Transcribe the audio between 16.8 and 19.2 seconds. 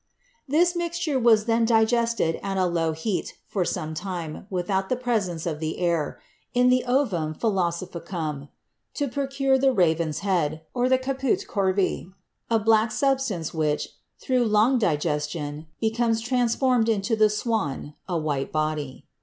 into the "swan," a white body.